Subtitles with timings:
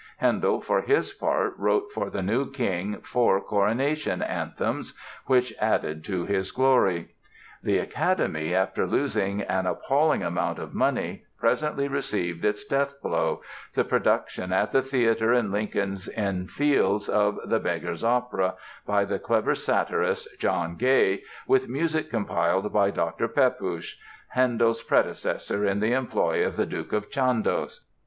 [0.17, 4.95] Handel, for his part, wrote for the new King four Coronation Anthems
[5.27, 7.09] which added to his glory.
[7.61, 13.43] The Academy, after losing an appalling amount of money presently received its death blow,
[13.75, 18.55] the production at the theatre in Lincoln's Inn Fields of "The Beggar's Opera",
[18.87, 23.27] by the clever satirist, John Gay, with music compiled by Dr.
[23.27, 23.99] Pepusch,
[24.29, 27.81] Handel's predecessor in the employ of the Duke of Chandos.